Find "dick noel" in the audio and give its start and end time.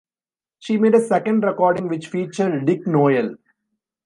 2.65-3.35